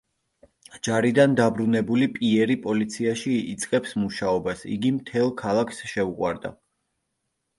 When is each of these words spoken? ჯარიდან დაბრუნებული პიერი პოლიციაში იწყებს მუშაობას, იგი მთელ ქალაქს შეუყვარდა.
ჯარიდან 0.85 1.35
დაბრუნებული 1.39 2.05
პიერი 2.13 2.55
პოლიციაში 2.63 3.35
იწყებს 3.51 3.93
მუშაობას, 4.05 4.63
იგი 4.77 4.93
მთელ 4.97 5.31
ქალაქს 5.43 5.83
შეუყვარდა. 5.95 6.53